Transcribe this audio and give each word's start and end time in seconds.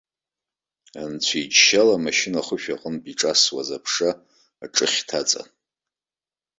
Анцәа 1.01 1.37
иџьшьала, 1.43 1.93
имашьына 1.97 2.39
ахышә 2.41 2.69
аҟынтә 2.73 3.07
иҿасуаз 3.11 3.69
аԥша 3.77 4.09
аҿыхьҭа 4.63 5.17
аҵан. 5.21 5.49